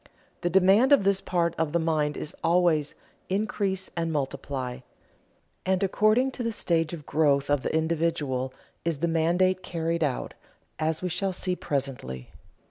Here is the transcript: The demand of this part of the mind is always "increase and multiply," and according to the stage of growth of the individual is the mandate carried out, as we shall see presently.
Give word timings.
The 0.41 0.49
demand 0.49 0.91
of 0.91 1.03
this 1.03 1.21
part 1.21 1.53
of 1.59 1.73
the 1.73 1.79
mind 1.79 2.17
is 2.17 2.35
always 2.43 2.95
"increase 3.29 3.91
and 3.95 4.11
multiply," 4.11 4.79
and 5.63 5.83
according 5.83 6.31
to 6.31 6.41
the 6.43 6.51
stage 6.51 6.91
of 6.91 7.05
growth 7.05 7.51
of 7.51 7.61
the 7.61 7.71
individual 7.75 8.51
is 8.83 8.97
the 9.01 9.07
mandate 9.07 9.61
carried 9.61 10.03
out, 10.03 10.33
as 10.79 11.03
we 11.03 11.09
shall 11.09 11.33
see 11.33 11.55
presently. 11.55 12.31